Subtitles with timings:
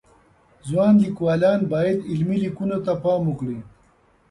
[0.67, 3.59] ځوان لیکوالان باید علمی لیکنو ته پام وکړي